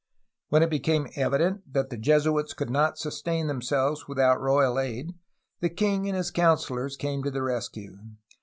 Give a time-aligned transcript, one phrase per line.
[0.49, 5.13] When it became evident that the Jesuits could not sustain themselves without royal aid,
[5.59, 7.99] the king and his councillors came to the rescue.